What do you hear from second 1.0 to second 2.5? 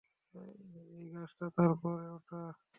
গাছটা, তারপর ওটা।